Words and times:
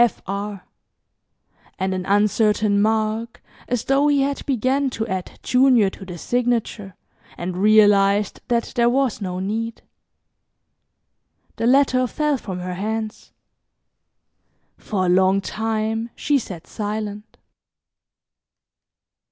F. 0.03 0.19
R." 0.25 0.65
and 1.77 1.93
an 1.93 2.07
uncertain 2.07 2.81
mark 2.81 3.39
as 3.67 3.83
though 3.83 4.07
he 4.07 4.21
had 4.23 4.43
begun 4.47 4.89
to 4.89 5.05
add 5.05 5.37
"Jr." 5.43 5.89
to 5.89 6.05
the 6.07 6.17
signature, 6.17 6.95
and 7.37 7.55
realized 7.57 8.41
that 8.47 8.71
there 8.75 8.89
was 8.89 9.21
no 9.21 9.37
need. 9.37 9.83
The 11.57 11.67
letter 11.67 12.07
fell 12.07 12.37
from 12.37 12.61
her 12.61 12.73
hands. 12.73 13.31
For 14.75 15.05
a 15.05 15.09
long 15.09 15.39
time 15.39 16.09
she 16.15 16.39
sat 16.39 16.65
silent. 16.65 17.37